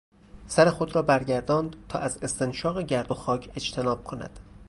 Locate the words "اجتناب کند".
3.55-4.39